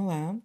Olá, 0.00 0.38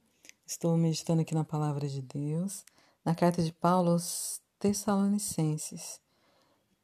estou 0.48 0.76
meditando 0.76 1.22
aqui 1.22 1.36
na 1.36 1.44
palavra 1.44 1.88
de 1.88 2.02
Deus, 2.02 2.66
na 3.06 3.14
carta 3.14 3.44
de 3.44 3.54
Paulo 3.54 3.92
aos 3.92 4.42
Tessalonicenses. 4.58 6.02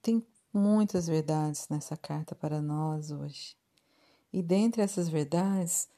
Tem 0.04 0.24
muitas 0.54 1.08
verdades 1.08 1.68
nessa 1.68 1.98
carta 1.98 2.36
para 2.36 2.62
nós 2.62 3.10
hoje. 3.10 3.58
E 4.32 4.44
dentre 4.44 4.84
essas 4.84 5.10
verdades, 5.10 5.90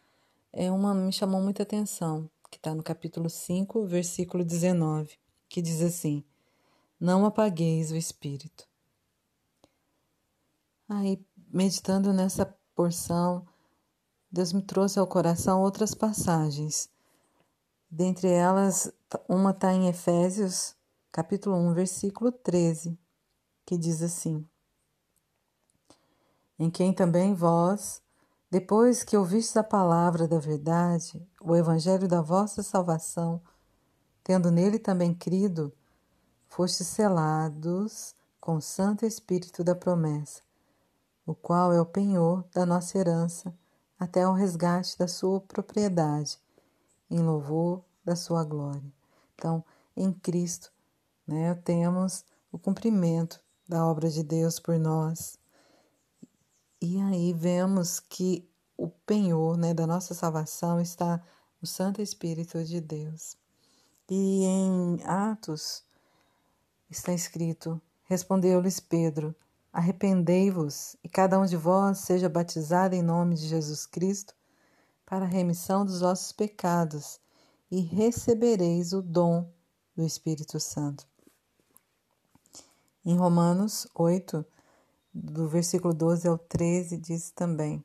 é 0.53 0.71
uma 0.71 0.93
me 0.93 1.11
chamou 1.11 1.41
muita 1.41 1.63
atenção, 1.63 2.29
que 2.49 2.55
está 2.55 2.73
no 2.73 2.81
capítulo 2.81 3.29
5, 3.29 3.85
versículo 3.85 4.45
19, 4.45 5.19
que 5.49 5.61
diz 5.61 5.81
assim: 5.81 6.23
Não 6.97 7.25
apagueis 7.25 7.91
o 7.91 7.97
espírito. 7.97 8.65
Aí, 10.87 11.21
meditando 11.51 12.13
nessa 12.13 12.45
porção, 12.73 13.45
Deus 14.33 14.53
me 14.53 14.61
trouxe 14.61 14.97
ao 14.97 15.05
coração 15.05 15.61
outras 15.61 15.93
passagens. 15.93 16.89
Dentre 17.89 18.29
elas, 18.29 18.89
uma 19.27 19.51
está 19.51 19.73
em 19.73 19.89
Efésios, 19.89 20.73
capítulo 21.11 21.57
1, 21.57 21.73
versículo 21.73 22.31
13, 22.31 22.97
que 23.65 23.77
diz 23.77 24.01
assim: 24.01 24.47
Em 26.57 26.71
quem 26.71 26.93
também 26.93 27.33
vós, 27.33 28.01
depois 28.49 29.03
que 29.03 29.17
ouvistes 29.17 29.57
a 29.57 29.63
palavra 29.65 30.25
da 30.29 30.39
verdade, 30.39 31.21
o 31.41 31.53
evangelho 31.53 32.07
da 32.07 32.21
vossa 32.21 32.63
salvação, 32.63 33.41
tendo 34.23 34.49
nele 34.49 34.79
também 34.79 35.13
crido, 35.13 35.73
fostes 36.47 36.87
selados 36.87 38.15
com 38.39 38.55
o 38.55 38.61
Santo 38.61 39.05
Espírito 39.05 39.61
da 39.61 39.75
promessa, 39.75 40.41
o 41.25 41.35
qual 41.35 41.73
é 41.73 41.81
o 41.81 41.85
penhor 41.85 42.45
da 42.53 42.65
nossa 42.65 42.97
herança 42.97 43.53
até 44.01 44.23
ao 44.23 44.33
resgate 44.33 44.97
da 44.97 45.07
sua 45.07 45.39
propriedade, 45.39 46.39
em 47.07 47.19
louvor 47.19 47.83
da 48.03 48.15
sua 48.15 48.43
glória. 48.43 48.91
Então, 49.35 49.63
em 49.95 50.11
Cristo, 50.11 50.73
né, 51.27 51.53
temos 51.63 52.25
o 52.51 52.57
cumprimento 52.57 53.39
da 53.69 53.85
obra 53.85 54.09
de 54.09 54.23
Deus 54.23 54.59
por 54.59 54.79
nós. 54.79 55.37
E 56.81 56.99
aí 56.99 57.31
vemos 57.31 57.99
que 57.99 58.49
o 58.75 58.89
penhor 58.89 59.55
né, 59.55 59.71
da 59.71 59.85
nossa 59.85 60.15
salvação 60.15 60.81
está 60.81 61.21
no 61.61 61.67
Santo 61.67 62.01
Espírito 62.01 62.63
de 62.63 62.81
Deus. 62.81 63.37
E 64.09 64.43
em 64.43 65.03
Atos 65.03 65.83
está 66.89 67.13
escrito: 67.13 67.79
Respondeu-lhes 68.05 68.79
Pedro: 68.79 69.35
Arrependei-vos 69.73 70.97
e 71.01 71.07
cada 71.07 71.39
um 71.39 71.45
de 71.45 71.55
vós 71.55 71.99
seja 71.99 72.27
batizado 72.27 72.93
em 72.93 73.01
nome 73.01 73.35
de 73.35 73.47
Jesus 73.47 73.85
Cristo 73.85 74.35
para 75.05 75.23
a 75.23 75.27
remissão 75.27 75.85
dos 75.85 76.01
vossos 76.01 76.33
pecados 76.33 77.21
e 77.69 77.79
recebereis 77.79 78.91
o 78.91 79.01
dom 79.01 79.49
do 79.95 80.05
Espírito 80.05 80.59
Santo. 80.59 81.07
Em 83.05 83.15
Romanos 83.15 83.87
8, 83.95 84.45
do 85.13 85.47
versículo 85.47 85.93
12 85.93 86.27
ao 86.27 86.37
13, 86.37 86.97
diz 86.97 87.31
também: 87.31 87.83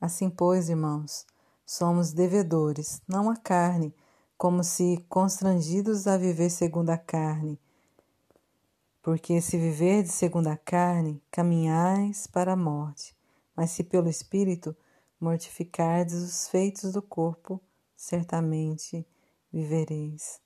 Assim, 0.00 0.30
pois, 0.30 0.70
irmãos, 0.70 1.26
somos 1.64 2.12
devedores, 2.12 3.02
não 3.06 3.28
à 3.28 3.36
carne, 3.36 3.94
como 4.36 4.64
se 4.64 5.04
constrangidos 5.10 6.06
a 6.06 6.16
viver 6.16 6.48
segundo 6.48 6.88
a 6.88 6.96
carne 6.96 7.60
porque 9.08 9.40
se 9.40 9.56
viverdes 9.56 10.12
segundo 10.12 10.48
a 10.48 10.56
carne, 10.58 11.22
caminhais 11.30 12.26
para 12.26 12.52
a 12.52 12.56
morte, 12.56 13.16
mas 13.56 13.70
se 13.70 13.82
pelo 13.82 14.06
Espírito 14.06 14.76
mortificardes 15.18 16.16
os 16.16 16.46
feitos 16.46 16.92
do 16.92 17.00
corpo, 17.00 17.58
certamente 17.96 19.06
vivereis. 19.50 20.42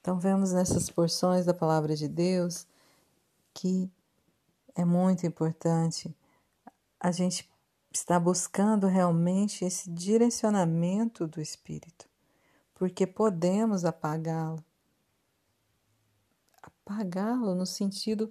Então, 0.00 0.18
vemos 0.18 0.50
nessas 0.50 0.88
porções 0.88 1.44
da 1.44 1.52
palavra 1.52 1.94
de 1.94 2.08
Deus 2.08 2.66
que 3.52 3.92
é 4.74 4.82
muito 4.82 5.26
importante 5.26 6.16
a 6.98 7.12
gente 7.12 7.46
estar 7.92 8.18
buscando 8.18 8.86
realmente 8.86 9.62
esse 9.62 9.90
direcionamento 9.90 11.26
do 11.26 11.38
Espírito, 11.38 12.08
porque 12.74 13.06
podemos 13.06 13.84
apagá-lo 13.84 14.64
apagá-lo 16.84 17.54
no 17.54 17.64
sentido 17.64 18.30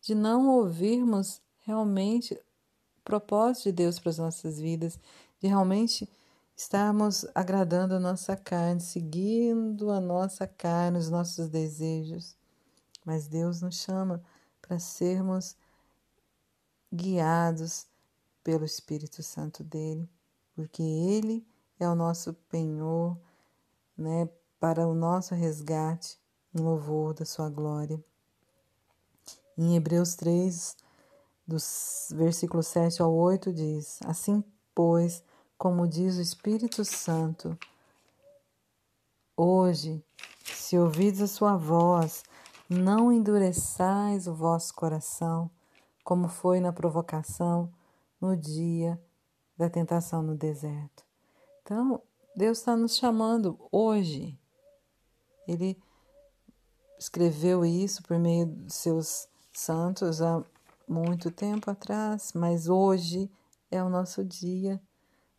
de 0.00 0.14
não 0.14 0.48
ouvirmos 0.48 1.42
realmente 1.60 2.34
o 2.34 3.02
propósito 3.04 3.64
de 3.64 3.72
Deus 3.72 3.98
para 3.98 4.10
as 4.10 4.18
nossas 4.18 4.60
vidas, 4.60 4.98
de 5.40 5.48
realmente 5.48 6.08
estarmos 6.56 7.26
agradando 7.34 7.94
a 7.94 8.00
nossa 8.00 8.36
carne, 8.36 8.80
seguindo 8.80 9.90
a 9.90 10.00
nossa 10.00 10.46
carne, 10.46 10.98
os 10.98 11.10
nossos 11.10 11.48
desejos. 11.48 12.36
Mas 13.04 13.26
Deus 13.26 13.60
nos 13.60 13.76
chama 13.76 14.22
para 14.60 14.78
sermos 14.78 15.56
guiados 16.92 17.86
pelo 18.42 18.64
Espírito 18.64 19.22
Santo 19.22 19.62
dele, 19.62 20.08
porque 20.54 20.82
ele 20.82 21.46
é 21.78 21.88
o 21.88 21.94
nosso 21.94 22.32
penhor, 22.48 23.18
né, 23.96 24.28
para 24.58 24.86
o 24.86 24.94
nosso 24.94 25.34
resgate 25.34 26.18
em 26.58 26.62
louvor 26.62 27.14
da 27.14 27.24
sua 27.24 27.48
glória. 27.48 28.02
Em 29.56 29.76
Hebreus 29.76 30.14
3, 30.14 30.76
dos 31.46 32.08
versículos 32.14 32.66
7 32.66 33.00
ao 33.00 33.14
8, 33.14 33.52
diz: 33.52 33.98
Assim, 34.04 34.42
pois, 34.74 35.22
como 35.56 35.86
diz 35.86 36.16
o 36.16 36.20
Espírito 36.20 36.84
Santo, 36.84 37.56
hoje, 39.36 40.04
se 40.44 40.78
ouvides 40.78 41.22
a 41.22 41.26
sua 41.26 41.56
voz, 41.56 42.24
não 42.68 43.12
endureçais 43.12 44.26
o 44.26 44.34
vosso 44.34 44.74
coração, 44.74 45.50
como 46.04 46.28
foi 46.28 46.60
na 46.60 46.72
provocação 46.72 47.72
no 48.20 48.36
dia 48.36 49.00
da 49.56 49.70
tentação 49.70 50.22
no 50.22 50.36
deserto. 50.36 51.04
Então, 51.62 52.02
Deus 52.36 52.58
está 52.58 52.76
nos 52.76 52.96
chamando 52.96 53.58
hoje. 53.72 54.38
Ele 55.46 55.76
escreveu 56.98 57.64
isso 57.64 58.02
por 58.02 58.18
meio 58.18 58.46
dos 58.46 58.74
seus 58.74 59.28
santos 59.52 60.20
há 60.20 60.44
muito 60.88 61.30
tempo 61.30 61.70
atrás, 61.70 62.32
mas 62.34 62.68
hoje 62.68 63.30
é 63.70 63.82
o 63.82 63.88
nosso 63.88 64.24
dia, 64.24 64.80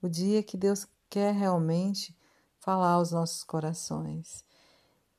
o 0.02 0.08
dia 0.08 0.44
que 0.44 0.56
Deus 0.56 0.88
quer 1.10 1.34
realmente 1.34 2.16
falar 2.60 2.92
aos 2.92 3.12
nossos 3.12 3.44
corações. 3.44 4.46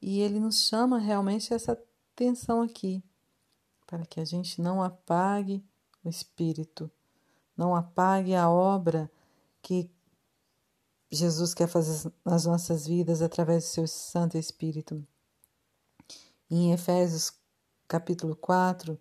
E 0.00 0.20
Ele 0.20 0.38
nos 0.40 0.66
chama 0.66 0.98
realmente 0.98 1.52
essa 1.52 1.78
atenção 2.12 2.62
aqui, 2.62 3.02
para 3.86 4.06
que 4.06 4.20
a 4.20 4.24
gente 4.24 4.62
não 4.62 4.82
apague 4.82 5.64
o 6.04 6.08
Espírito, 6.08 6.90
não 7.56 7.74
apague 7.74 8.34
a 8.34 8.48
obra 8.48 9.10
que 9.60 9.90
Jesus 11.10 11.52
quer 11.52 11.66
fazer 11.66 12.10
nas 12.24 12.46
nossas 12.46 12.86
vidas 12.86 13.20
através 13.20 13.64
do 13.64 13.68
seu 13.68 13.86
Santo 13.86 14.38
Espírito. 14.38 15.04
Em 16.50 16.72
Efésios 16.72 17.32
capítulo 17.86 18.34
4, 18.34 18.98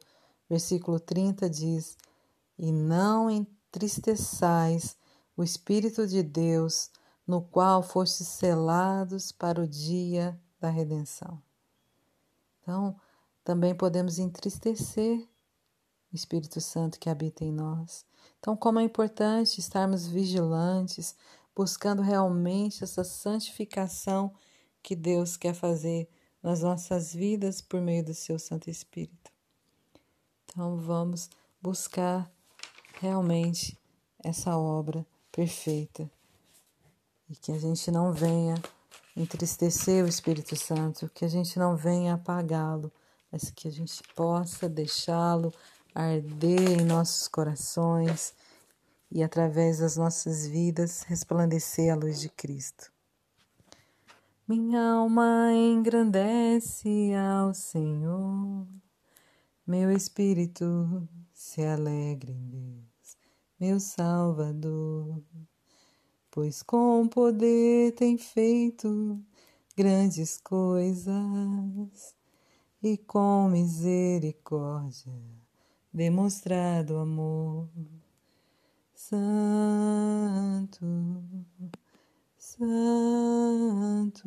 versículo 0.48 1.00
30 1.00 1.50
diz: 1.50 1.98
E 2.56 2.72
não 2.72 3.28
entristeçais 3.28 4.96
o 5.36 5.44
Espírito 5.44 6.06
de 6.06 6.22
Deus, 6.22 6.92
no 7.26 7.42
qual 7.42 7.82
fostes 7.82 8.28
selados 8.28 9.32
para 9.32 9.60
o 9.60 9.68
dia 9.68 10.40
da 10.60 10.70
redenção. 10.70 11.42
Então, 12.62 12.96
também 13.44 13.74
podemos 13.74 14.20
entristecer 14.20 15.28
o 16.14 16.16
Espírito 16.16 16.62
Santo 16.62 17.00
que 17.00 17.10
habita 17.10 17.44
em 17.44 17.52
nós. 17.52 18.06
Então, 18.40 18.56
como 18.56 18.80
é 18.80 18.84
importante 18.84 19.60
estarmos 19.60 20.06
vigilantes, 20.06 21.16
buscando 21.56 22.04
realmente 22.04 22.84
essa 22.84 23.04
santificação 23.04 24.32
que 24.84 24.96
Deus 24.96 25.36
quer 25.36 25.56
fazer 25.56 26.08
nas 26.42 26.62
nossas 26.62 27.14
vidas 27.14 27.62
por 27.62 27.82
meio 27.82 28.04
do 28.04 28.14
seu 28.14 28.40
Santo 28.40 28.70
Espírito. 28.70 29.32
Então 30.46 30.78
vamos 30.78 31.30
buscar 31.62 32.32
realmente 33.00 33.78
essa 34.24 34.58
obra 34.58 35.06
perfeita 35.32 36.10
e 37.30 37.36
que 37.36 37.52
a 37.52 37.60
gente 37.60 37.92
não 37.92 38.12
venha 38.12 38.56
entristecer 39.16 40.04
o 40.04 40.08
Espírito 40.08 40.56
Santo, 40.56 41.10
que 41.14 41.26
a 41.26 41.28
gente 41.28 41.60
não 41.60 41.76
venha 41.76 42.16
apagá-lo, 42.16 42.92
mas 43.32 43.52
que 43.52 43.68
a 43.68 43.72
gente 43.72 44.02
possa 44.16 44.68
deixá-lo 44.68 45.54
arder 45.94 46.80
em 46.80 46.86
nossos 46.86 47.28
corações 47.28 48.34
e 49.12 49.24
através 49.24 49.80
das 49.80 49.98
nossas 49.98 50.48
vidas 50.48 51.04
resplandecer 51.04 51.92
a 51.92 51.96
luz 51.96 52.20
de 52.20 52.30
Cristo. 52.30 52.92
Minha 54.50 54.94
alma 54.94 55.54
engrandece 55.54 57.12
ao 57.14 57.54
Senhor, 57.54 58.66
meu 59.68 59.92
espírito 59.92 61.08
se 61.32 61.64
alegra 61.64 62.32
em 62.32 62.48
Deus, 62.48 63.18
meu 63.60 63.80
Salvador, 63.80 65.22
pois 66.32 66.64
com 66.64 67.08
poder 67.08 67.94
tem 67.94 68.18
feito 68.18 69.24
grandes 69.78 70.40
coisas 70.40 71.14
e 72.82 72.98
com 72.98 73.50
misericórdia 73.50 75.14
demonstrado 75.94 76.98
amor. 76.98 77.70
Santo, 78.96 80.88
Santo, 82.60 84.22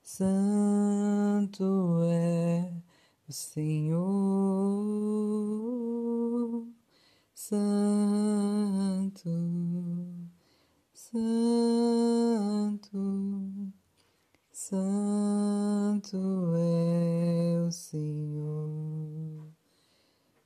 Santo 0.00 1.64
é 2.04 2.72
o 3.28 3.32
Senhor. 3.32 4.04
Santo, 7.34 7.58
Santo, 10.92 11.32
Santo 14.52 16.16
é 16.56 17.58
o 17.66 17.72
Senhor. 17.72 19.48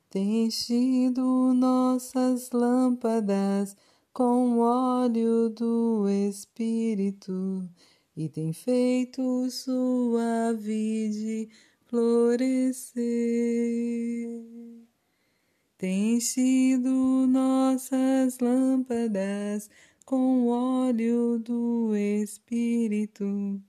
Tem 0.09 0.47
enchido 0.47 1.53
nossas 1.53 2.49
lâmpadas 2.49 3.77
com 4.19 4.59
óleo 4.59 5.49
do 5.49 6.09
Espírito 6.09 7.65
e 8.17 8.27
tem 8.27 8.51
feito 8.51 9.49
sua 9.49 10.51
vide 10.51 11.47
florescer 11.85 12.99
tem 15.77 16.19
sido 16.19 16.89
nossas 17.27 18.39
lâmpadas 18.39 19.69
com 20.03 20.47
óleo 20.47 21.39
do 21.39 21.95
Espírito 21.95 23.63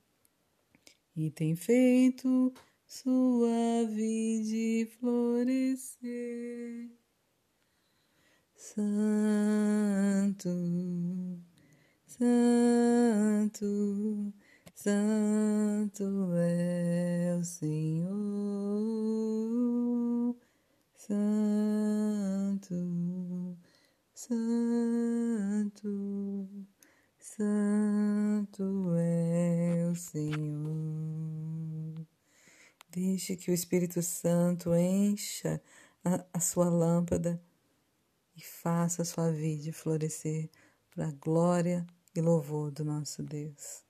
e 1.14 1.30
tem 1.30 1.54
feito 1.54 2.52
sua 2.88 3.84
vide 3.88 4.90
florescer. 4.98 6.90
Santo, 12.20 13.64
Santo 14.74 16.04
é 16.36 17.34
o 17.40 17.42
Senhor. 17.42 18.10
Santo, 20.98 22.76
Santo, 24.12 25.46
Santo 27.18 28.94
é 28.98 29.88
o 29.90 29.96
Senhor. 29.96 30.76
Deixe 32.90 33.34
que 33.34 33.50
o 33.50 33.54
Espírito 33.54 34.02
Santo 34.02 34.74
encha 34.74 35.58
a, 36.04 36.22
a 36.34 36.40
sua 36.40 36.68
lâmpada 36.68 37.42
e 38.36 38.42
faça 38.42 39.00
a 39.00 39.06
sua 39.06 39.32
vida 39.32 39.72
florescer 39.72 40.50
para 40.90 41.08
a 41.08 41.12
glória 41.12 41.86
e 42.14 42.20
louvor 42.20 42.70
do 42.70 42.84
nosso 42.84 43.22
Deus. 43.22 43.89